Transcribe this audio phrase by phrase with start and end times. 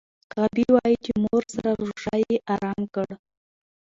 [0.35, 3.07] غابي وايي چې مور سره روژه یې ارام کړ.